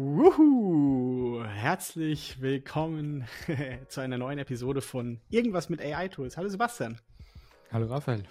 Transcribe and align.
Wuhu! 0.00 1.42
Herzlich 1.42 2.40
willkommen 2.40 3.24
zu 3.88 4.00
einer 4.00 4.16
neuen 4.16 4.38
Episode 4.38 4.80
von 4.80 5.20
Irgendwas 5.28 5.70
mit 5.70 5.80
AI-Tools. 5.80 6.36
Hallo 6.36 6.48
Sebastian. 6.48 7.00
Hallo 7.72 7.86
Raphael. 7.86 8.22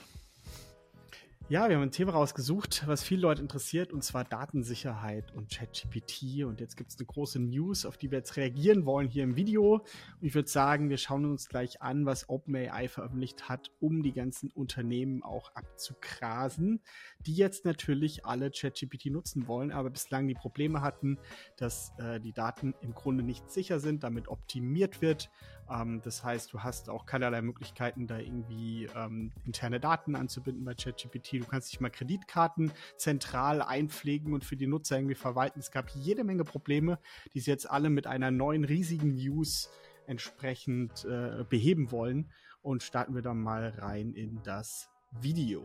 Ja, 1.50 1.70
wir 1.70 1.78
haben 1.78 1.84
ein 1.84 1.92
Thema 1.92 2.12
rausgesucht, 2.12 2.84
was 2.88 3.04
viele 3.04 3.22
Leute 3.22 3.42
interessiert, 3.42 3.94
und 3.94 4.04
zwar 4.04 4.26
Datensicherheit 4.26 5.34
und 5.34 5.50
ChatGPT. 5.50 6.44
Und 6.44 6.60
jetzt 6.60 6.76
gibt 6.76 6.92
es 6.92 6.98
eine 6.98 7.06
große 7.06 7.40
News, 7.40 7.86
auf 7.86 7.96
die 7.96 8.12
wir 8.12 8.18
jetzt 8.18 8.36
reagieren 8.36 8.86
wollen 8.86 9.08
hier 9.08 9.24
im 9.24 9.38
Video. 9.38 9.76
Und 9.76 10.28
ich 10.28 10.36
würde 10.36 10.50
sagen, 10.50 10.90
wir 10.90 10.98
schauen 10.98 11.24
uns 11.24 11.48
gleich 11.48 11.82
an, 11.82 12.06
was 12.06 12.28
OpenAI 12.28 12.90
veröffentlicht 12.90 13.48
hat, 13.48 13.72
um 13.80 14.04
die 14.04 14.12
ganzen 14.12 14.52
Unternehmen 14.52 15.24
auch 15.24 15.56
abzugrasen, 15.56 16.82
die 17.26 17.36
jetzt 17.36 17.64
natürlich 17.64 18.26
alle 18.26 18.52
ChatGPT 18.52 19.06
nutzen 19.06 19.48
wollen, 19.48 19.72
aber 19.72 19.90
bislang 19.90 20.28
die 20.28 20.36
Probleme 20.36 20.82
hatten, 20.82 21.18
dass 21.56 21.94
äh, 21.98 22.20
die 22.20 22.34
Daten 22.34 22.76
im 22.82 22.94
Grunde 22.94 23.24
nicht 23.24 23.50
sicher 23.50 23.80
sind, 23.80 24.04
damit 24.04 24.28
optimiert 24.28 25.02
wird 25.02 25.30
ähm, 25.70 26.02
das 26.04 26.24
heißt, 26.24 26.54
du 26.54 26.60
hast 26.60 26.90
auch 26.90 27.06
keinerlei 27.06 27.42
Möglichkeiten, 27.42 28.08
da 28.08 28.18
irgendwie 28.18 28.88
ähm, 28.96 29.32
interne 29.46 29.80
Daten 29.80 30.16
anzubinden 30.16 30.64
bei 30.66 30.74
ChatGPT. 30.74 31.37
Du 31.40 31.46
kannst 31.46 31.72
nicht 31.72 31.82
mal 31.82 31.90
Kreditkarten 31.90 32.72
zentral 32.98 33.62
einpflegen 33.62 34.34
und 34.34 34.46
für 34.46 34.56
die 34.56 34.68
Nutzer 34.68 34.98
irgendwie 34.98 35.16
verwalten. 35.16 35.60
Es 35.60 35.72
gab 35.72 35.90
jede 35.90 36.24
Menge 36.24 36.44
Probleme, 36.44 37.00
die 37.34 37.40
sie 37.40 37.52
jetzt 37.52 37.70
alle 37.70 37.90
mit 37.90 38.08
einer 38.08 38.32
neuen 38.32 38.64
riesigen 38.64 39.16
News 39.16 39.70
entsprechend 40.06 41.06
äh, 41.06 41.44
beheben 41.50 41.92
wollen. 41.92 42.32
Und 42.62 42.84
starten 42.84 43.16
wir 43.16 43.22
dann 43.22 43.40
mal 43.40 43.70
rein 43.78 44.14
in 44.14 44.42
das 44.44 44.90
Video. 45.22 45.64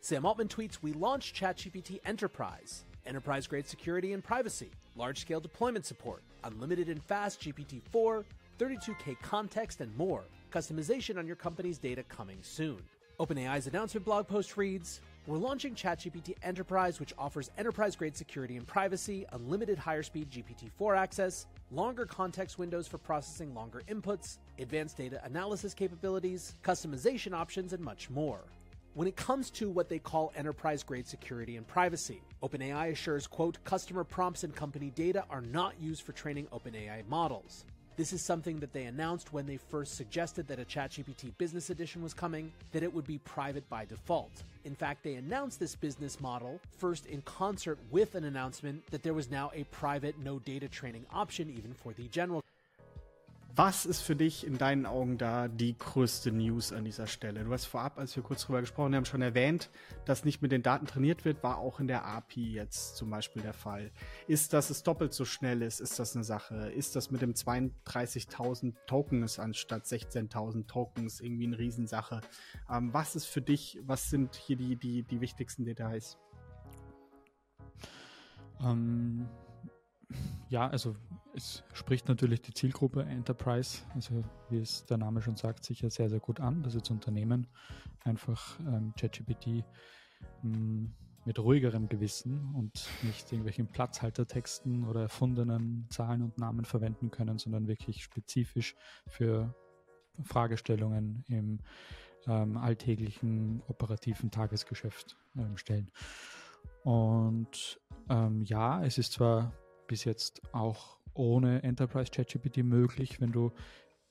Sam 0.00 0.26
Altman 0.26 0.48
tweets, 0.48 0.82
We 0.82 0.92
launched 0.92 1.36
ChatGPT 1.36 2.00
Enterprise. 2.04 2.86
enterprise 3.06 3.46
grade 3.46 3.66
security 3.66 4.12
and 4.12 4.22
privacy, 4.22 4.70
large 4.96 5.20
scale 5.20 5.40
deployment 5.40 5.86
support, 5.86 6.22
unlimited 6.44 6.88
and 6.88 7.02
fast 7.02 7.40
GPT 7.40 7.80
4, 7.90 8.24
32K 8.58 9.16
context, 9.22 9.80
and 9.80 9.96
more. 9.96 10.24
Customization 10.50 11.18
on 11.18 11.26
your 11.26 11.36
company's 11.36 11.78
data 11.78 12.02
coming 12.04 12.38
soon. 12.42 12.78
OpenAI's 13.18 13.66
announcement 13.66 14.04
blog 14.04 14.28
post 14.28 14.58
reads 14.58 15.00
We're 15.26 15.38
launching 15.38 15.74
ChatGPT 15.74 16.34
Enterprise, 16.42 17.00
which 17.00 17.14
offers 17.18 17.50
enterprise 17.56 17.96
grade 17.96 18.14
security 18.14 18.58
and 18.58 18.66
privacy, 18.66 19.24
unlimited 19.32 19.78
higher 19.78 20.02
speed 20.02 20.30
GPT 20.30 20.70
4 20.76 20.94
access, 20.94 21.46
longer 21.70 22.04
context 22.04 22.58
windows 22.58 22.86
for 22.86 22.98
processing 22.98 23.54
longer 23.54 23.82
inputs, 23.88 24.36
advanced 24.58 24.98
data 24.98 25.20
analysis 25.24 25.72
capabilities, 25.72 26.56
customization 26.62 27.32
options, 27.32 27.72
and 27.72 27.82
much 27.82 28.10
more. 28.10 28.40
When 28.92 29.08
it 29.08 29.16
comes 29.16 29.50
to 29.52 29.70
what 29.70 29.88
they 29.88 29.98
call 29.98 30.32
enterprise 30.36 30.82
grade 30.82 31.06
security 31.06 31.56
and 31.56 31.66
privacy, 31.66 32.20
OpenAI 32.42 32.92
assures, 32.92 33.26
quote, 33.26 33.62
customer 33.64 34.04
prompts 34.04 34.44
and 34.44 34.54
company 34.54 34.90
data 34.90 35.24
are 35.30 35.42
not 35.42 35.74
used 35.80 36.02
for 36.02 36.12
training 36.12 36.48
OpenAI 36.52 37.06
models. 37.08 37.64
This 37.96 38.12
is 38.12 38.20
something 38.20 38.60
that 38.60 38.74
they 38.74 38.84
announced 38.84 39.32
when 39.32 39.46
they 39.46 39.56
first 39.56 39.96
suggested 39.96 40.46
that 40.48 40.58
a 40.58 40.64
ChatGPT 40.66 41.32
Business 41.38 41.70
Edition 41.70 42.02
was 42.02 42.12
coming, 42.12 42.52
that 42.72 42.82
it 42.82 42.92
would 42.92 43.06
be 43.06 43.16
private 43.18 43.66
by 43.70 43.86
default. 43.86 44.42
In 44.66 44.74
fact, 44.74 45.02
they 45.02 45.14
announced 45.14 45.58
this 45.58 45.74
business 45.74 46.20
model 46.20 46.60
first 46.76 47.06
in 47.06 47.22
concert 47.22 47.78
with 47.90 48.14
an 48.14 48.24
announcement 48.24 48.86
that 48.90 49.02
there 49.02 49.14
was 49.14 49.30
now 49.30 49.50
a 49.54 49.64
private 49.64 50.18
no 50.18 50.38
data 50.40 50.68
training 50.68 51.06
option 51.10 51.48
even 51.48 51.72
for 51.72 51.94
the 51.94 52.06
general 52.08 52.42
Was 53.58 53.86
ist 53.86 54.02
für 54.02 54.14
dich 54.14 54.46
in 54.46 54.58
deinen 54.58 54.84
Augen 54.84 55.16
da 55.16 55.48
die 55.48 55.78
größte 55.78 56.30
News 56.30 56.74
an 56.74 56.84
dieser 56.84 57.06
Stelle? 57.06 57.42
Du 57.42 57.50
hast 57.54 57.64
vorab, 57.64 57.98
als 57.98 58.14
wir 58.14 58.22
kurz 58.22 58.44
drüber 58.44 58.60
gesprochen 58.60 58.94
haben, 58.94 59.06
schon 59.06 59.22
erwähnt, 59.22 59.70
dass 60.04 60.26
nicht 60.26 60.42
mit 60.42 60.52
den 60.52 60.62
Daten 60.62 60.84
trainiert 60.84 61.24
wird, 61.24 61.42
war 61.42 61.56
auch 61.56 61.80
in 61.80 61.86
der 61.86 62.04
API 62.04 62.52
jetzt 62.52 62.96
zum 62.96 63.08
Beispiel 63.08 63.40
der 63.40 63.54
Fall. 63.54 63.92
Ist, 64.26 64.52
dass 64.52 64.68
es 64.68 64.82
doppelt 64.82 65.14
so 65.14 65.24
schnell 65.24 65.62
ist, 65.62 65.80
ist 65.80 65.98
das 65.98 66.14
eine 66.14 66.22
Sache? 66.22 66.68
Ist 66.68 66.96
das 66.96 67.10
mit 67.10 67.22
dem 67.22 67.32
32.000 67.32 68.74
Tokens 68.86 69.38
anstatt 69.38 69.86
16.000 69.86 70.66
Tokens 70.66 71.20
irgendwie 71.20 71.46
eine 71.46 71.58
Riesensache? 71.58 72.20
Ähm, 72.70 72.92
was 72.92 73.16
ist 73.16 73.24
für 73.24 73.40
dich, 73.40 73.78
was 73.86 74.10
sind 74.10 74.34
hier 74.34 74.56
die, 74.56 74.76
die, 74.76 75.02
die 75.02 75.22
wichtigsten 75.22 75.64
Details? 75.64 76.18
Ähm, 78.60 79.26
ja, 80.48 80.68
also 80.68 80.94
es 81.34 81.64
spricht 81.72 82.08
natürlich 82.08 82.40
die 82.40 82.54
Zielgruppe 82.54 83.02
Enterprise, 83.02 83.82
also 83.94 84.24
wie 84.48 84.58
es 84.58 84.84
der 84.86 84.98
Name 84.98 85.20
schon 85.20 85.36
sagt, 85.36 85.64
sicher 85.64 85.90
sehr, 85.90 86.08
sehr 86.08 86.20
gut 86.20 86.40
an, 86.40 86.62
dass 86.62 86.74
jetzt 86.74 86.90
Unternehmen 86.90 87.46
einfach 88.04 88.58
ähm, 88.60 88.92
ChatGPT 88.98 89.64
ähm, 90.44 90.94
mit 91.24 91.38
ruhigerem 91.40 91.88
Gewissen 91.88 92.54
und 92.54 92.88
nicht 93.02 93.32
irgendwelchen 93.32 93.66
Platzhaltertexten 93.66 94.84
oder 94.84 95.02
erfundenen 95.02 95.86
Zahlen 95.90 96.22
und 96.22 96.38
Namen 96.38 96.64
verwenden 96.64 97.10
können, 97.10 97.38
sondern 97.38 97.66
wirklich 97.66 98.04
spezifisch 98.04 98.76
für 99.08 99.52
Fragestellungen 100.22 101.24
im 101.26 101.58
ähm, 102.28 102.56
alltäglichen 102.56 103.62
operativen 103.66 104.30
Tagesgeschäft 104.30 105.16
ähm, 105.36 105.56
stellen. 105.56 105.90
Und 106.84 107.80
ähm, 108.08 108.42
ja, 108.44 108.84
es 108.84 108.98
ist 108.98 109.12
zwar 109.12 109.52
bis 109.86 110.04
jetzt 110.04 110.42
auch 110.52 110.98
ohne 111.14 111.62
Enterprise 111.62 112.10
ChatGPT 112.10 112.58
möglich, 112.58 113.20
wenn 113.20 113.32
du 113.32 113.52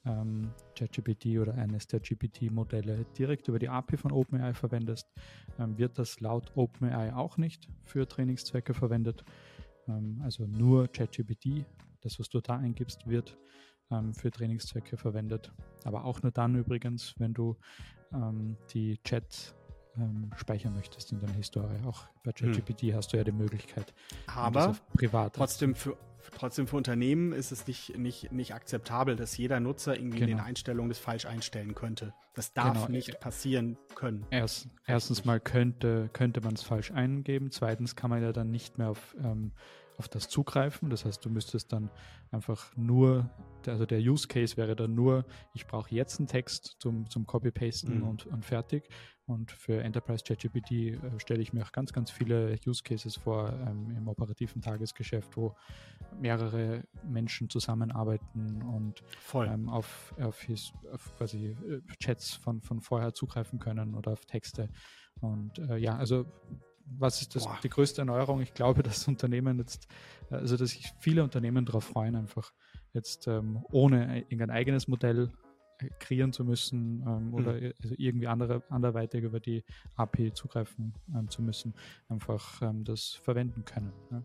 ähm, 0.06 0.52
ChatGPT 0.78 1.40
oder 1.40 1.56
eines 1.56 1.88
der 1.88 2.00
GPT-Modelle 2.00 3.06
direkt 3.18 3.48
über 3.48 3.60
die 3.60 3.70
API 3.70 3.98
von 3.98 4.12
OpenAI 4.12 4.54
verwendest, 4.54 5.08
ähm, 5.60 5.78
wird 5.78 5.98
das 5.98 6.20
laut 6.20 6.52
OpenAI 6.56 7.14
auch 7.14 7.38
nicht 7.38 7.68
für 7.84 8.08
Trainingszwecke 8.08 8.74
verwendet. 8.74 9.24
Ähm, 9.88 10.22
also 10.24 10.46
nur 10.46 10.88
ChatGPT, 10.88 11.66
das 12.02 12.20
was 12.20 12.30
du 12.30 12.40
da 12.42 12.58
eingibst, 12.58 13.08
wird 13.08 13.38
ähm, 13.92 14.14
für 14.14 14.32
Trainingszwecke 14.32 14.98
verwendet. 14.98 15.52
Aber 15.84 16.06
auch 16.06 16.22
nur 16.22 16.32
dann 16.32 16.56
übrigens, 16.56 17.16
wenn 17.18 17.34
du 17.34 17.58
ähm, 18.14 18.58
die 18.74 18.98
Chat 19.04 19.56
ähm, 19.98 20.32
speichern 20.36 20.74
möchtest 20.74 21.12
in 21.12 21.20
deiner 21.20 21.34
Historie. 21.34 21.80
Auch 21.86 22.04
bei 22.24 22.32
hm. 22.32 22.52
ChatGPT 22.52 22.82
hm. 22.84 22.96
hast 22.96 23.14
du 23.14 23.18
ja 23.18 23.24
die 23.24 23.32
Möglichkeit. 23.32 23.94
Aber 24.28 24.76
privat 24.94 25.36
trotzdem 25.36 25.76
für, 25.76 25.98
trotzdem 26.32 26.68
für 26.68 26.78
Unternehmen 26.78 27.32
ist 27.32 27.52
es 27.52 27.68
nicht, 27.68 27.98
nicht, 27.98 28.32
nicht 28.32 28.54
akzeptabel, 28.54 29.16
dass 29.16 29.38
jeder 29.38 29.60
Nutzer 29.60 29.96
irgendwie 29.96 30.20
genau. 30.20 30.24
in 30.24 30.28
den 30.28 30.38
genau. 30.38 30.48
Einstellungen 30.50 30.90
das 30.90 31.00
falsch 31.00 31.26
einstellen 31.26 31.76
könnte. 31.76 32.14
Das 32.34 32.54
darf 32.54 32.74
genau. 32.74 32.90
nicht 32.90 33.20
passieren 33.20 33.78
können. 33.96 34.26
Erst, 34.30 34.68
erstens 34.86 35.26
mal 35.26 35.40
könnte, 35.40 36.10
könnte 36.14 36.42
man 36.42 36.54
es 36.54 36.64
falsch 36.64 36.92
eingeben. 36.92 37.52
Zweitens 37.52 37.96
kann 37.96 38.10
man 38.10 38.22
ja 38.22 38.34
dann 38.34 38.52
nicht 38.52 38.78
mehr 38.78 38.90
auf 38.90 39.16
ähm, 39.24 39.52
auf 39.98 40.08
das 40.10 40.28
zugreifen. 40.30 40.90
Das 40.90 41.06
heißt, 41.06 41.24
du 41.24 41.30
müsstest 41.30 41.72
dann 41.72 41.90
einfach 42.32 42.76
nur, 42.76 43.30
also 43.68 43.86
der 43.86 44.00
Use 44.00 44.28
Case 44.28 44.58
wäre 44.58 44.76
dann 44.76 44.94
nur, 44.94 45.26
ich 45.54 45.68
brauche 45.68 45.94
jetzt 45.94 46.20
einen 46.20 46.28
Text 46.28 46.76
zum, 46.80 47.10
zum 47.10 47.26
Copy-Pasten 47.26 48.00
mhm. 48.00 48.08
und, 48.08 48.26
und 48.28 48.46
fertig. 48.46 48.90
Und 49.28 49.52
für 49.52 49.82
Enterprise 49.82 50.24
ChatGPT 50.24 50.72
äh, 50.72 51.00
stelle 51.18 51.42
ich 51.42 51.52
mir 51.52 51.64
auch 51.64 51.72
ganz, 51.72 51.92
ganz 51.94 52.12
viele 52.12 52.60
Use 52.66 52.84
Cases 52.84 53.16
vor 53.16 53.52
ähm, 53.68 53.90
im 53.98 54.08
operativen 54.08 54.62
Tagesgeschäft, 54.62 55.36
wo 55.36 55.56
mehrere 56.22 56.84
Menschen 57.04 57.50
zusammenarbeiten 57.50 58.62
und 58.62 59.02
ähm, 59.34 59.68
auf, 59.68 60.14
auf, 60.20 60.42
his, 60.42 60.74
auf 60.92 61.16
quasi 61.18 61.58
äh, 61.68 61.82
Chats 62.00 62.34
von, 62.36 62.62
von 62.62 62.82
vorher 62.82 63.14
zugreifen 63.14 63.58
können 63.58 63.96
oder 63.96 64.12
auf 64.12 64.26
Texte. 64.26 64.70
Und 65.22 65.58
äh, 65.58 65.78
ja, 65.78 65.96
also 65.96 66.26
was 66.86 67.22
ist 67.22 67.36
das, 67.36 67.48
die 67.64 67.70
größte 67.70 68.02
Erneuerung? 68.02 68.42
Ich 68.42 68.54
glaube, 68.54 68.84
dass 68.84 69.08
Unternehmen 69.08 69.60
jetzt, 69.60 69.88
also 70.30 70.58
dass 70.58 70.72
sich 70.72 70.94
viele 71.00 71.24
Unternehmen 71.24 71.66
darauf 71.66 71.86
freuen, 71.86 72.16
einfach 72.16 72.52
jetzt 72.94 73.28
ähm, 73.28 73.64
ohne 73.72 74.22
irgendein 74.22 74.52
eigenes 74.52 74.88
Modell 74.88 75.32
äh, 75.80 75.90
kreieren 76.00 76.32
zu 76.32 76.46
müssen 76.46 77.04
ähm, 77.06 77.34
oder 77.34 77.54
mhm. 77.54 77.74
also 77.82 77.96
irgendwie 77.98 78.28
andere, 78.28 78.64
anderweitig 78.70 79.24
über 79.24 79.40
die 79.40 79.64
API 79.96 80.34
zugreifen 80.34 80.94
ähm, 81.14 81.30
zu 81.30 81.42
müssen, 81.42 81.74
einfach 82.08 82.62
ähm, 82.62 82.84
das 82.84 83.20
verwenden 83.24 83.66
können. 83.66 83.92
Ja. 84.12 84.24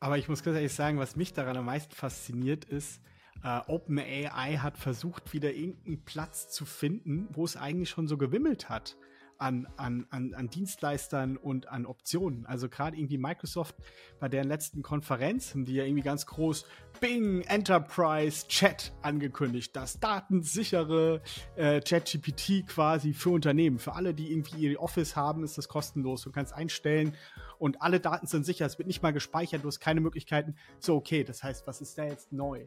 Aber 0.00 0.18
ich 0.18 0.28
muss 0.28 0.42
ganz 0.42 0.56
ehrlich 0.56 0.72
sagen, 0.72 0.98
was 0.98 1.16
mich 1.16 1.32
daran 1.32 1.56
am 1.56 1.66
meisten 1.66 1.94
fasziniert 1.94 2.64
ist, 2.64 3.02
Uh, 3.44 3.60
OpenAI 3.68 4.56
hat 4.56 4.78
versucht, 4.78 5.32
wieder 5.32 5.54
irgendeinen 5.54 6.04
Platz 6.04 6.50
zu 6.50 6.64
finden, 6.64 7.28
wo 7.30 7.44
es 7.44 7.56
eigentlich 7.56 7.88
schon 7.88 8.08
so 8.08 8.18
gewimmelt 8.18 8.68
hat 8.68 8.96
an, 9.38 9.68
an, 9.76 10.06
an, 10.10 10.34
an 10.34 10.48
Dienstleistern 10.48 11.36
und 11.36 11.68
an 11.68 11.86
Optionen. 11.86 12.44
Also 12.46 12.68
gerade 12.68 12.96
irgendwie 12.96 13.18
Microsoft 13.18 13.76
bei 14.20 14.28
deren 14.28 14.48
letzten 14.48 14.82
Konferenz 14.82 15.54
haben 15.54 15.64
die 15.64 15.74
ja 15.74 15.84
irgendwie 15.84 16.02
ganz 16.02 16.26
groß 16.26 16.66
Bing 17.00 17.42
Enterprise 17.42 18.46
Chat 18.48 18.92
angekündigt. 19.02 19.74
Das 19.74 20.00
datensichere 20.00 21.22
äh, 21.56 21.80
ChatGPT 21.80 22.66
quasi 22.66 23.14
für 23.14 23.30
Unternehmen. 23.30 23.78
Für 23.78 23.94
alle, 23.94 24.14
die 24.14 24.32
irgendwie 24.32 24.68
ihr 24.68 24.82
Office 24.82 25.14
haben, 25.14 25.44
ist 25.44 25.56
das 25.56 25.68
kostenlos. 25.68 26.22
Du 26.22 26.32
kannst 26.32 26.52
einstellen 26.52 27.14
und 27.58 27.80
alle 27.80 28.00
Daten 28.00 28.26
sind 28.26 28.44
sicher. 28.44 28.66
Es 28.66 28.78
wird 28.78 28.88
nicht 28.88 29.02
mal 29.02 29.12
gespeichert. 29.12 29.62
Du 29.62 29.68
hast 29.68 29.80
keine 29.80 30.00
Möglichkeiten. 30.00 30.56
So, 30.80 30.96
okay, 30.96 31.22
das 31.24 31.42
heißt, 31.42 31.66
was 31.66 31.80
ist 31.80 31.96
da 31.96 32.04
jetzt 32.04 32.32
neu? 32.32 32.66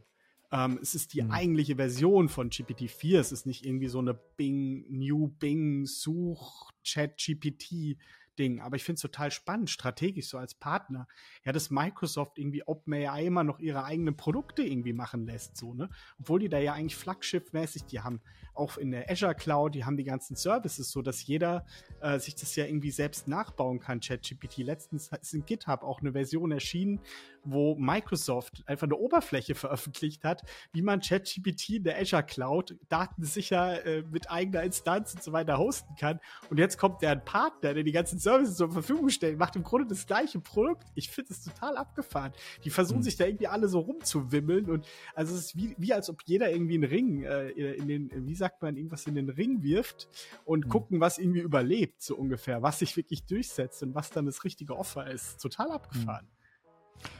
Ähm, 0.52 0.80
es 0.82 0.96
ist 0.96 1.14
die 1.14 1.22
mhm. 1.22 1.32
eigentliche 1.32 1.76
Version 1.76 2.30
von 2.30 2.50
GPT-4. 2.50 3.20
Es 3.20 3.32
ist 3.32 3.46
nicht 3.46 3.66
irgendwie 3.66 3.88
so 3.88 4.00
eine 4.00 4.14
Bing, 4.14 4.86
New 4.90 5.28
Bing, 5.28 5.86
Such, 5.86 6.72
Chat 6.84 7.18
GPT. 7.18 7.98
Ding. 8.38 8.60
Aber 8.62 8.76
ich 8.76 8.84
finde 8.84 8.96
es 8.96 9.02
total 9.02 9.32
spannend, 9.32 9.70
strategisch 9.70 10.28
so 10.28 10.38
als 10.38 10.56
Partner. 10.56 11.08
Ja, 11.46 11.52
dass 11.52 11.70
Microsoft 11.70 12.38
irgendwie 12.38 12.64
OpenAI 12.66 13.26
immer 13.26 13.44
noch 13.44 13.60
ihre 13.60 13.84
eigenen 13.84 14.16
Produkte 14.16 14.64
irgendwie 14.64 14.94
machen 14.94 15.26
lässt, 15.26 15.58
so, 15.58 15.74
ne? 15.74 15.90
Obwohl 16.20 16.40
die 16.40 16.50
da 16.50 16.58
ja 16.58 16.74
eigentlich 16.74 16.96
Flaggschiff-mäßig, 16.96 17.86
die 17.86 18.00
haben 18.00 18.22
auch 18.54 18.78
in 18.78 18.92
der 18.92 19.10
Azure 19.10 19.36
Cloud, 19.36 19.76
die 19.76 19.86
haben 19.86 19.98
die 19.98 20.04
ganzen 20.04 20.36
Services, 20.36 20.92
so 20.92 21.02
dass 21.02 21.26
jeder 21.26 21.66
äh, 22.02 22.20
sich 22.20 22.36
das 22.36 22.56
ja 22.56 22.66
irgendwie 22.66 22.92
selbst 22.92 23.28
nachbauen 23.28 23.80
kann, 23.80 24.00
ChatGPT. 24.00 24.58
Letztens 24.58 25.10
ist 25.22 25.34
in 25.34 25.46
GitHub 25.46 25.84
auch 25.84 26.02
eine 26.02 26.14
Version 26.14 26.52
erschienen, 26.52 27.00
wo 27.44 27.76
Microsoft 27.76 28.64
einfach 28.66 28.88
eine 28.88 28.96
Oberfläche 28.96 29.56
veröffentlicht 29.56 30.24
hat, 30.24 30.44
wie 30.74 30.82
man 30.82 31.02
ChatGPT 31.02 31.70
in 31.70 31.84
der 31.84 32.00
Azure 32.00 32.24
Cloud 32.24 32.76
datensicher 32.90 33.86
äh, 33.86 34.04
mit 34.04 34.30
eigener 34.30 34.64
Instanz 34.64 35.14
und 35.14 35.24
so 35.24 35.32
weiter 35.32 35.58
hosten 35.58 35.96
kann. 35.96 36.20
Und 36.50 36.58
jetzt 36.58 36.78
kommt 36.78 37.02
der 37.02 37.16
Partner, 37.16 37.74
der 37.74 37.84
die 37.84 37.92
ganzen 37.92 38.20
Services 38.20 38.58
zur 38.58 38.72
Verfügung 38.72 39.10
stellt, 39.10 39.38
macht 39.38 39.56
im 39.56 39.64
Grunde 39.64 39.88
das 39.88 40.06
gleiche 40.06 40.40
Produkt. 40.40 40.88
Ich 40.96 41.10
finde 41.10 41.34
es 41.34 41.44
total 41.44 41.78
abgefahren. 41.78 42.34
Die 42.64 42.70
versuchen 42.70 43.00
mhm. 43.00 43.04
sich 43.04 43.16
da 43.16 43.26
irgendwie 43.26 43.48
alle 43.48 43.68
so 43.68 43.80
rumzuwimmeln 43.80 44.70
und 44.70 44.88
also 45.16 45.36
es 45.36 45.46
ist 45.46 45.58
wie, 45.58 45.76
wie 45.78 45.94
als 45.94 46.10
ob 46.10 46.22
jeder 46.26 46.52
irgendwie 46.52 46.76
einen 46.76 46.84
Ring 46.84 47.24
äh, 47.24 47.50
in 47.50 47.88
den, 47.88 48.28
wie 48.28 48.36
sagt 48.36 48.62
man, 48.62 48.76
irgendwas 48.76 49.08
in 49.08 49.16
den 49.16 49.30
Ring 49.30 49.64
wirft 49.64 50.08
und 50.46 50.66
mhm. 50.66 50.70
gucken, 50.70 51.00
was 51.00 51.18
irgendwie 51.18 51.42
überlebt, 51.42 52.02
so 52.02 52.16
ungefähr, 52.16 52.62
was 52.62 52.80
sich 52.80 52.96
wirklich 52.98 53.26
durchsetzt 53.26 53.84
und 53.84 53.96
was 53.96 54.10
dann 54.10 54.26
das 54.26 54.44
richtige 54.44 54.76
Offer 54.76 55.10
ist. 55.10 55.42
Total 55.42 55.72
abgefahren. 55.72 56.26
Mhm. 56.26 56.41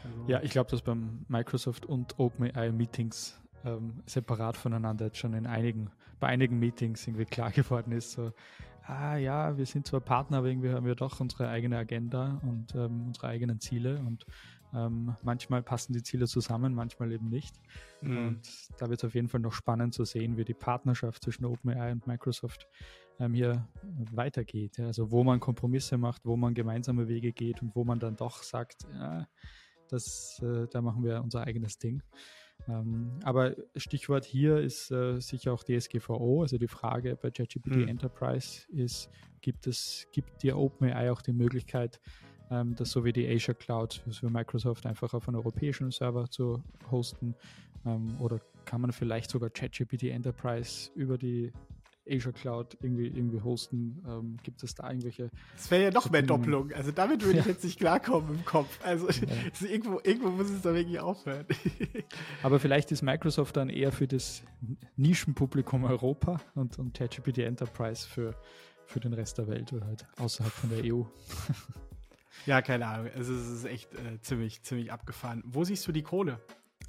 Also 0.04 0.26
ja, 0.28 0.42
ich 0.42 0.52
glaube, 0.52 0.70
dass 0.70 0.82
beim 0.82 1.26
Microsoft 1.28 1.86
und 1.86 2.20
OpenAI 2.20 2.72
Meetings 2.72 3.40
ähm, 3.66 4.02
separat 4.06 4.58
voneinander 4.58 5.06
jetzt 5.06 5.18
schon 5.18 5.34
in 5.34 5.46
einigen, 5.46 5.90
bei 6.20 6.28
einigen 6.28 6.60
Meetings 6.60 7.08
irgendwie 7.08 7.26
klar 7.26 7.52
geworden 7.52 7.92
ist, 7.92 8.12
so, 8.12 8.32
ah 8.86 9.16
ja, 9.16 9.58
wir 9.58 9.66
sind 9.66 9.88
zwar 9.88 10.02
Partner, 10.02 10.38
aber 10.38 10.48
irgendwie 10.48 10.72
haben 10.72 10.86
wir 10.86 10.96
doch 10.96 11.20
unsere 11.20 11.48
eigene 11.50 11.78
Agenda 11.78 12.40
und 12.44 12.74
ähm, 12.76 13.08
unsere 13.08 13.28
eigenen 13.28 13.60
Ziele 13.60 14.00
und 14.00 14.26
ähm, 14.74 15.16
manchmal 15.22 15.62
passen 15.62 15.94
die 15.94 16.04
Ziele 16.04 16.28
zusammen, 16.28 16.74
manchmal 16.74 17.12
eben 17.12 17.30
nicht. 17.30 17.60
Mhm. 18.02 18.28
Und 18.28 18.42
da 18.80 18.90
wird 18.90 19.02
es 19.02 19.08
auf 19.08 19.16
jeden 19.16 19.28
Fall 19.28 19.42
noch 19.42 19.54
spannend 19.54 19.94
zu 19.94 20.06
sehen, 20.06 20.38
wie 20.38 20.46
die 20.46 20.54
Partnerschaft 20.54 21.24
zwischen 21.24 21.46
OpenAI 21.46 21.92
und 21.92 22.08
Microsoft 22.08 22.68
ähm, 23.20 23.34
hier 23.34 23.68
weitergeht. 24.12 24.78
Ja, 24.78 24.88
also 24.88 25.12
wo 25.12 25.24
man 25.24 25.40
Kompromisse 25.40 25.98
macht, 25.98 26.26
wo 26.26 26.38
man 26.38 26.54
gemeinsame 26.54 27.08
Wege 27.08 27.34
geht 27.34 27.62
und 27.62 27.76
wo 27.76 27.84
man 27.84 28.00
dann 28.00 28.16
doch 28.16 28.44
sagt, 28.44 28.88
ja, 28.94 29.28
das, 29.92 30.42
äh, 30.44 30.68
da 30.70 30.82
machen 30.82 31.04
wir 31.04 31.22
unser 31.22 31.42
eigenes 31.46 31.78
Ding. 31.78 32.02
Ähm, 32.68 33.20
aber 33.24 33.56
Stichwort 33.76 34.26
hier 34.26 34.58
ist 34.58 34.92
äh, 34.92 35.20
sicher 35.20 35.54
auch 35.54 35.64
DSGVO. 35.64 36.42
Also 36.42 36.58
die 36.58 36.68
Frage 36.68 37.16
bei 37.16 37.32
ChatGPT 37.32 37.76
hm. 37.76 37.88
Enterprise 37.88 38.68
ist, 38.72 39.10
gibt 39.42 39.68
es, 39.68 40.08
gibt 40.12 40.44
dir 40.44 40.58
OpenAI 40.58 41.12
auch 41.12 41.22
die 41.22 41.34
Möglichkeit, 41.34 42.00
ähm, 42.50 42.76
das 42.76 42.92
so 42.92 43.04
wie 43.04 43.14
die 43.14 43.28
Azure 43.28 43.56
Cloud 43.56 44.04
für 44.12 44.30
Microsoft 44.30 44.86
einfach 44.86 45.14
auf 45.14 45.28
einen 45.28 45.38
europäischen 45.38 45.92
Server 45.92 46.30
zu 46.30 46.64
hosten? 46.92 47.36
Ähm, 47.86 48.16
oder 48.20 48.40
kann 48.66 48.82
man 48.82 48.92
vielleicht 48.92 49.32
sogar 49.32 49.50
ChatGPT 49.50 50.04
Enterprise 50.04 50.92
über 50.96 51.18
die 51.18 51.52
Azure 52.10 52.34
Cloud 52.34 52.78
irgendwie, 52.82 53.08
irgendwie 53.08 53.42
hosten? 53.42 54.04
Ähm, 54.08 54.38
gibt 54.44 54.64
es 54.64 54.76
da 54.76 54.90
irgendwelche. 54.90 55.30
Das 55.56 55.70
wäre 55.72 55.84
ja 55.84 55.92
noch 55.92 56.10
mehr 56.10 56.22
Doppelung. 56.22 56.72
Also 56.74 56.92
damit 56.92 57.24
würde 57.24 57.40
ich 57.40 57.46
jetzt 57.46 57.64
nicht 57.64 57.80
klarkommen 57.80 58.36
im 58.36 58.46
Kopf. 58.46 58.80
Also 58.84 59.10
ja. 59.10 59.28
irgendwo, 59.70 60.00
irgendwo 60.04 60.30
muss 60.30 60.50
es 60.50 60.62
da 60.62 60.74
wirklich 60.74 61.00
aufhören. 61.00 61.46
Aber 62.44 62.60
vielleicht 62.60 62.92
ist 62.92 63.02
Microsoft 63.02 63.58
dann 63.58 63.70
eher 63.70 63.92
für 63.92 64.08
das 64.08 64.44
Nischenpublikum 64.96 65.84
Europa 65.84 66.42
und, 66.56 66.80
und 66.80 66.94
ChatGPT 66.94 67.40
Enterprise 67.40 68.08
für, 68.08 68.36
für 68.86 69.00
den 69.00 69.14
Rest 69.14 69.38
der 69.38 69.48
Welt 69.48 69.72
oder 69.74 69.86
halt 69.86 70.06
außerhalb 70.18 70.54
von 70.54 70.70
der 70.70 70.94
EU. 70.94 71.04
Ja, 72.46 72.62
keine 72.62 72.88
Ahnung. 72.88 73.12
Also 73.16 73.34
es 73.34 73.50
ist 73.50 73.66
echt 73.66 73.94
äh, 73.94 74.20
ziemlich, 74.22 74.64
ziemlich 74.64 74.92
abgefahren. 74.92 75.44
Wo 75.46 75.64
siehst 75.64 75.88
du 75.88 75.92
die 75.92 76.02
Kohle? 76.02 76.40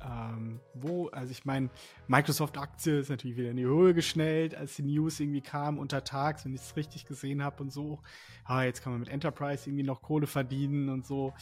Ähm, 0.04 0.60
wo, 0.74 1.08
also 1.08 1.30
ich 1.30 1.44
meine, 1.44 1.70
Microsoft-Aktie 2.08 3.00
ist 3.00 3.10
natürlich 3.10 3.36
wieder 3.36 3.50
in 3.50 3.56
die 3.56 3.64
Höhe 3.64 3.94
geschnellt, 3.94 4.54
als 4.54 4.76
die 4.76 4.82
News 4.82 5.20
irgendwie 5.20 5.40
kam 5.40 5.78
untertags, 5.78 6.44
wenn 6.44 6.54
ich 6.54 6.60
es 6.60 6.76
richtig 6.76 7.06
gesehen 7.06 7.42
habe 7.42 7.62
und 7.62 7.72
so. 7.72 8.00
Ah, 8.44 8.64
jetzt 8.64 8.82
kann 8.82 8.92
man 8.92 9.00
mit 9.00 9.08
Enterprise 9.08 9.68
irgendwie 9.68 9.84
noch 9.84 10.02
Kohle 10.02 10.26
verdienen 10.26 10.88
und 10.88 11.06
so. 11.06 11.32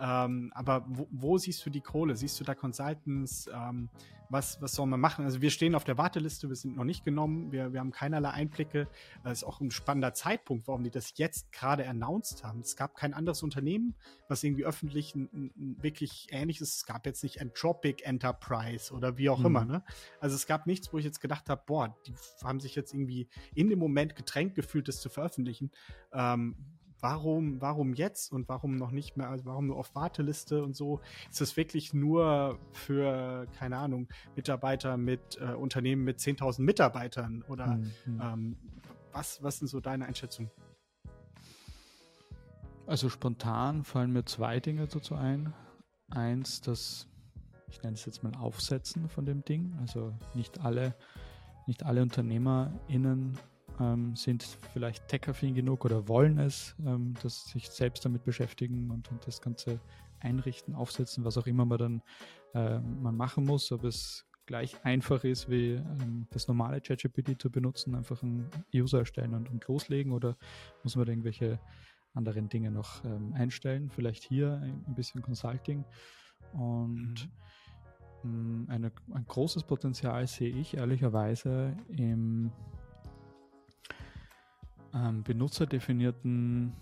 Ähm, 0.00 0.50
aber 0.54 0.84
wo, 0.88 1.06
wo, 1.10 1.38
siehst 1.38 1.64
du 1.64 1.70
die 1.70 1.82
Kohle? 1.82 2.16
Siehst 2.16 2.40
du 2.40 2.44
da 2.44 2.54
Consultants? 2.54 3.48
Ähm, 3.52 3.90
was, 4.30 4.62
was 4.62 4.72
soll 4.72 4.86
man 4.86 5.00
machen? 5.00 5.24
Also 5.24 5.42
wir 5.42 5.50
stehen 5.50 5.74
auf 5.74 5.84
der 5.84 5.98
Warteliste, 5.98 6.48
wir 6.48 6.54
sind 6.54 6.76
noch 6.76 6.84
nicht 6.84 7.04
genommen, 7.04 7.50
wir, 7.50 7.72
wir 7.72 7.80
haben 7.80 7.90
keinerlei 7.90 8.30
Einblicke. 8.30 8.86
Das 9.24 9.38
ist 9.38 9.44
auch 9.44 9.60
ein 9.60 9.72
spannender 9.72 10.14
Zeitpunkt, 10.14 10.68
warum 10.68 10.84
die 10.84 10.90
das 10.90 11.14
jetzt 11.16 11.52
gerade 11.52 11.86
announced 11.88 12.44
haben. 12.44 12.60
Es 12.60 12.76
gab 12.76 12.94
kein 12.94 13.12
anderes 13.12 13.42
Unternehmen, 13.42 13.96
was 14.28 14.44
irgendwie 14.44 14.64
öffentlich 14.64 15.14
ein, 15.16 15.50
ein 15.56 15.82
wirklich 15.82 16.28
ähnliches, 16.30 16.76
es 16.76 16.86
gab 16.86 17.06
jetzt 17.06 17.24
nicht 17.24 17.38
Entropic 17.38 18.04
Enterprise 18.04 18.94
oder 18.94 19.18
wie 19.18 19.28
auch 19.28 19.40
mhm. 19.40 19.46
immer. 19.46 19.64
Ne? 19.64 19.82
Also 20.20 20.36
es 20.36 20.46
gab 20.46 20.66
nichts, 20.66 20.92
wo 20.92 20.98
ich 20.98 21.04
jetzt 21.04 21.20
gedacht 21.20 21.50
habe, 21.50 21.62
boah, 21.66 21.96
die 22.06 22.14
haben 22.44 22.60
sich 22.60 22.76
jetzt 22.76 22.94
irgendwie 22.94 23.28
in 23.54 23.68
dem 23.68 23.80
Moment 23.80 24.14
gedrängt 24.14 24.54
gefühlt, 24.54 24.86
das 24.86 25.00
zu 25.00 25.08
veröffentlichen. 25.08 25.72
Ähm, 26.12 26.54
warum, 27.02 27.60
warum 27.60 27.94
jetzt 27.94 28.32
und 28.32 28.48
warum 28.48 28.76
noch 28.76 28.90
nicht 28.90 29.16
mehr, 29.16 29.28
also 29.28 29.44
warum 29.44 29.66
nur 29.66 29.76
auf 29.76 29.94
Warteliste 29.94 30.62
und 30.62 30.74
so? 30.76 31.00
Ist 31.30 31.40
das 31.40 31.56
wirklich 31.56 31.94
nur 31.94 32.58
für, 32.72 33.46
keine 33.58 33.76
Ahnung, 33.76 34.08
Mitarbeiter 34.36 34.96
mit 34.96 35.38
äh, 35.40 35.54
Unternehmen 35.54 36.04
mit 36.04 36.18
10.000 36.18 36.62
Mitarbeitern 36.62 37.44
oder 37.48 37.76
mhm. 37.76 38.20
ähm, 38.20 38.56
was, 39.12 39.42
was 39.42 39.58
sind 39.58 39.68
so 39.68 39.80
deine 39.80 40.06
Einschätzungen? 40.06 40.50
Also 42.86 43.08
spontan 43.08 43.84
fallen 43.84 44.12
mir 44.12 44.24
zwei 44.24 44.58
Dinge 44.58 44.86
dazu 44.86 45.14
ein. 45.14 45.52
Eins, 46.10 46.60
das, 46.60 47.06
ich 47.68 47.82
nenne 47.82 47.94
es 47.94 48.04
jetzt 48.04 48.22
mal 48.24 48.34
Aufsetzen 48.34 49.08
von 49.08 49.24
dem 49.24 49.44
Ding. 49.44 49.76
Also 49.80 50.12
nicht 50.34 50.60
alle, 50.60 50.96
nicht 51.66 51.84
alle 51.84 52.02
UnternehmerInnen 52.02 53.38
ähm, 53.80 54.14
sind 54.14 54.42
vielleicht 54.72 55.08
tech-affin 55.08 55.54
genug 55.54 55.84
oder 55.84 56.06
wollen 56.08 56.38
es, 56.38 56.74
ähm, 56.84 57.14
dass 57.22 57.46
sich 57.46 57.70
selbst 57.70 58.04
damit 58.04 58.24
beschäftigen 58.24 58.90
und, 58.90 59.10
und, 59.10 59.26
das 59.26 59.40
Ganze 59.40 59.80
einrichten, 60.20 60.74
aufsetzen, 60.74 61.24
was 61.24 61.38
auch 61.38 61.46
immer 61.46 61.64
man 61.64 61.78
dann 61.78 62.02
äh, 62.54 62.78
man 62.78 63.16
machen 63.16 63.44
muss, 63.44 63.72
ob 63.72 63.84
es 63.84 64.26
gleich 64.46 64.84
einfach 64.84 65.24
ist, 65.24 65.48
wie 65.48 65.74
ähm, 65.74 66.26
das 66.30 66.48
normale 66.48 66.80
ChatGPT 66.80 67.40
zu 67.40 67.50
benutzen, 67.50 67.94
einfach 67.94 68.22
einen 68.22 68.50
User 68.74 68.98
erstellen 68.98 69.34
und, 69.34 69.48
und, 69.48 69.66
loslegen 69.66 70.12
oder 70.12 70.36
muss 70.82 70.96
man 70.96 71.06
da 71.06 71.12
irgendwelche 71.12 71.60
anderen 72.14 72.48
Dinge 72.48 72.70
noch 72.70 73.04
ähm, 73.04 73.32
einstellen, 73.34 73.88
vielleicht 73.90 74.24
hier 74.24 74.54
ein, 74.54 74.84
ein 74.86 74.94
bisschen 74.94 75.22
Consulting. 75.22 75.84
Und 76.52 77.30
mhm. 78.24 78.66
mh, 78.66 78.72
eine, 78.72 78.92
ein 79.12 79.24
großes 79.24 79.62
Potenzial 79.62 80.26
sehe 80.26 80.50
ich 80.50 80.76
ehrlicherweise 80.76 81.76
im 81.88 82.50
ähm, 84.94 85.22
benutzerdefinierten 85.22 86.72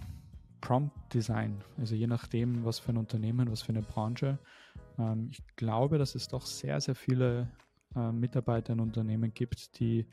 Prompt 0.61 1.15
Design. 1.15 1.63
Also 1.77 1.95
je 1.95 2.07
nachdem, 2.07 2.65
was 2.65 2.79
für 2.79 2.91
ein 2.91 2.97
Unternehmen, 2.97 3.51
was 3.51 3.63
für 3.63 3.71
eine 3.71 3.83
Branche. 3.83 4.39
Ähm, 4.99 5.29
ich 5.31 5.43
glaube, 5.57 5.99
dass 5.99 6.15
es 6.15 6.29
doch 6.29 6.47
sehr, 6.47 6.81
sehr 6.81 6.95
viele 6.95 7.49
äh, 7.95 8.13
Mitarbeiter 8.13 8.73
in 8.73 8.81
Unternehmen 8.81 9.33
gibt, 9.33 9.79
die 9.79 10.07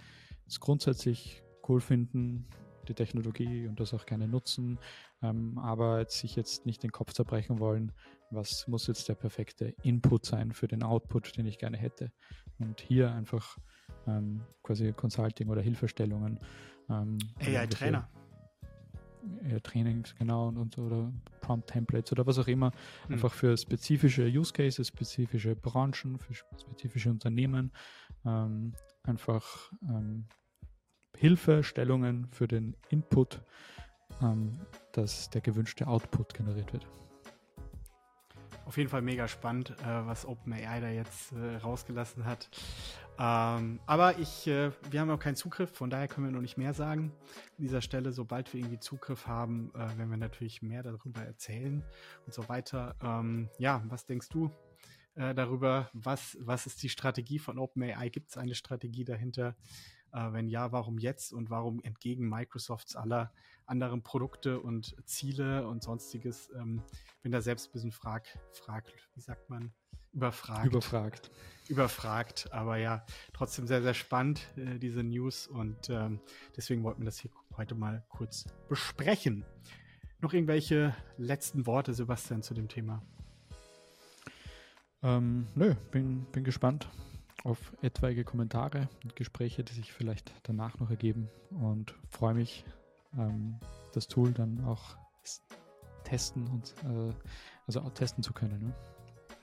es 0.48 0.60
grundsätzlich 0.60 1.44
cool 1.68 1.82
finden, 1.82 2.48
die 2.88 2.94
Technologie 2.94 3.68
und 3.68 3.80
das 3.80 3.94
auch 3.94 4.06
gerne 4.06 4.28
nutzen, 4.28 4.78
ähm, 5.24 5.58
aber 5.58 6.06
sich 6.08 6.36
jetzt 6.36 6.66
nicht 6.66 6.84
den 6.84 6.92
Kopf 6.92 7.14
zerbrechen 7.14 7.60
wollen, 7.60 7.92
was 8.30 8.68
muss 8.68 8.88
jetzt 8.88 9.10
der 9.10 9.16
perfekte 9.16 9.74
Input 9.82 10.26
sein 10.26 10.52
für 10.52 10.68
den 10.68 10.84
Output, 10.84 11.38
den 11.38 11.48
ich 11.48 11.58
gerne 11.58 11.78
hätte. 11.78 12.12
Und 12.60 12.82
hier 12.82 13.12
einfach 13.12 13.58
ähm, 14.08 14.42
quasi 14.64 14.94
Consulting 14.94 15.50
oder 15.50 15.62
Hilfestellungen 15.62 16.40
ähm, 16.90 17.18
AI-Trainer. 17.40 18.10
Ja, 19.50 19.60
Trainings, 19.60 20.14
genau, 20.16 20.50
und, 20.50 20.58
und, 20.58 20.78
oder 20.78 21.12
Prompt-Templates 21.42 22.12
oder 22.12 22.28
was 22.28 22.38
auch 22.38 22.48
immer, 22.48 22.72
hm. 23.08 23.14
einfach 23.16 23.34
für 23.34 23.58
spezifische 23.58 24.28
Use 24.28 24.54
Cases, 24.54 24.88
spezifische 24.88 25.56
Branchen, 25.56 26.20
für 26.20 26.34
spezifische 26.34 27.10
Unternehmen, 27.10 27.72
ähm, 28.24 28.74
einfach 29.04 29.72
ähm, 29.82 30.28
Hilfestellungen 31.18 32.28
für 32.28 32.48
den 32.48 32.76
Input, 32.90 33.42
ähm, 34.22 34.60
dass 34.92 35.30
der 35.30 35.42
gewünschte 35.42 35.88
Output 35.88 36.34
generiert 36.34 36.72
wird. 36.74 36.88
Auf 38.66 38.78
jeden 38.78 38.90
Fall 38.90 39.04
mega 39.04 39.28
spannend, 39.28 39.72
äh, 39.82 40.06
was 40.06 40.26
OpenAI 40.26 40.82
da 40.82 40.90
jetzt 40.90 41.32
äh, 41.34 41.58
rausgelassen 41.58 42.26
hat. 42.26 42.50
Ähm, 43.18 43.80
aber 43.86 44.18
ich, 44.20 44.48
äh, 44.48 44.72
wir 44.90 45.00
haben 45.00 45.10
auch 45.12 45.20
keinen 45.20 45.36
Zugriff, 45.36 45.70
von 45.72 45.90
daher 45.90 46.08
können 46.08 46.28
wir 46.28 46.32
noch 46.32 46.42
nicht 46.42 46.58
mehr 46.58 46.74
sagen. 46.74 47.14
An 47.58 47.64
dieser 47.64 47.82
Stelle, 47.82 48.12
sobald 48.12 48.52
wir 48.54 48.60
irgendwie 48.60 48.80
Zugriff 48.80 49.28
haben, 49.28 49.72
äh, 49.76 49.98
werden 49.98 50.10
wir 50.10 50.18
natürlich 50.18 50.62
mehr 50.62 50.84
darüber 50.84 51.22
erzählen 51.22 51.84
und 52.26 52.34
so 52.34 52.50
weiter. 52.50 52.96
Ähm, 53.02 53.50
ja, 53.60 53.84
was 53.88 54.06
denkst 54.06 54.30
du 54.30 54.52
äh, 55.14 55.34
darüber? 55.34 55.90
Was, 55.94 56.36
was 56.42 56.66
ist 56.66 56.82
die 56.84 56.90
Strategie 56.90 57.40
von 57.40 57.60
OpenAI? 57.60 58.10
Gibt 58.10 58.32
es 58.32 58.38
eine 58.38 58.56
Strategie 58.56 59.06
dahinter? 59.06 59.56
Äh, 60.16 60.32
wenn 60.32 60.48
ja, 60.48 60.72
warum 60.72 60.98
jetzt 60.98 61.34
und 61.34 61.50
warum 61.50 61.82
entgegen 61.84 62.30
Microsofts 62.30 62.96
aller 62.96 63.34
anderen 63.66 64.02
Produkte 64.02 64.62
und 64.62 64.96
Ziele 65.06 65.68
und 65.68 65.84
sonstiges? 65.84 66.50
Ähm, 66.56 66.82
bin 67.22 67.34
da 67.34 67.42
selbst 67.42 67.68
ein 67.68 67.72
bisschen 67.74 67.92
frag, 67.92 68.26
frag, 68.54 68.86
wie 69.14 69.20
sagt 69.20 69.50
man? 69.50 69.74
Überfragt. 70.14 70.68
Überfragt. 70.68 71.32
Überfragt. 71.68 72.54
Aber 72.54 72.78
ja, 72.78 73.06
trotzdem 73.34 73.68
sehr, 73.68 73.82
sehr 73.82 73.94
spannend, 73.94 74.48
äh, 74.56 74.80
diese 74.80 75.04
News. 75.04 75.48
Und 75.48 75.90
ähm, 75.90 76.22
deswegen 76.56 76.84
wollten 76.84 77.02
wir 77.02 77.06
das 77.06 77.20
hier 77.20 77.32
heute 77.58 77.76
mal 77.76 78.06
kurz 78.08 78.46
besprechen. 78.70 79.44
Noch 80.22 80.32
irgendwelche 80.32 80.96
letzten 81.18 81.66
Worte, 81.66 81.94
Sebastian, 81.94 82.42
zu 82.42 82.54
dem 82.54 82.70
Thema? 82.70 83.02
Ähm, 85.04 85.48
nö, 85.56 85.76
bin, 85.92 86.26
bin 86.32 86.46
gespannt 86.46 86.88
auf 87.46 87.74
etwaige 87.82 88.24
Kommentare 88.24 88.90
und 89.04 89.16
Gespräche, 89.16 89.64
die 89.64 89.74
sich 89.74 89.94
vielleicht 89.94 90.34
danach 90.44 90.80
noch 90.80 90.90
ergeben 90.90 91.30
und 91.52 91.94
freue 92.10 92.34
mich, 92.34 92.66
ähm, 93.18 93.60
das 93.94 94.08
Tool 94.08 94.34
dann 94.34 94.66
auch 94.66 94.98
testen 96.04 96.48
und 96.48 96.74
äh, 96.84 97.14
also 97.68 97.82
auch 97.82 97.92
testen 97.92 98.24
zu 98.24 98.34
können. 98.34 98.60
Ne? 98.68 98.74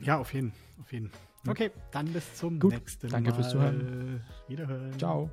Ja, 0.01 0.19
auf 0.19 0.35
jeden, 0.35 0.53
auf 0.81 0.93
jeden. 0.93 1.11
Okay, 1.47 1.71
dann 1.93 2.13
bis 2.13 2.35
zum 2.35 2.59
Gut, 2.59 2.73
nächsten 2.73 3.09
danke 3.09 3.31
Mal. 3.31 3.37
Danke 3.37 3.43
fürs 3.43 3.53
Zuhören. 3.53 4.25
Wiederhören. 4.49 4.99
Ciao. 4.99 5.31